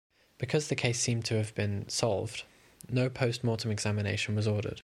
Because 0.39 0.67
the 0.67 0.75
case 0.75 0.99
seemed 0.99 1.25
to 1.25 1.35
have 1.37 1.53
been 1.53 1.87
solved, 1.87 2.43
no 2.89 3.07
post-mortem 3.07 3.69
examination 3.69 4.33
was 4.33 4.47
ordered. 4.47 4.79